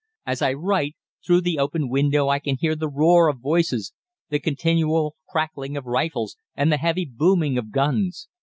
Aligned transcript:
As 0.25 0.41
I 0.41 0.53
write, 0.53 0.95
through 1.23 1.41
the 1.41 1.59
open 1.59 1.87
window 1.87 2.27
I 2.27 2.39
can 2.39 2.55
hear 2.57 2.75
the 2.75 2.89
roar 2.89 3.27
of 3.27 3.39
voices, 3.39 3.93
the 4.29 4.39
continual 4.39 5.15
crackling 5.29 5.77
of 5.77 5.85
rifles, 5.85 6.35
and 6.55 6.71
the 6.71 6.77
heavy 6.77 7.05
booming 7.05 7.55
of 7.59 7.69
guns. 7.69 8.27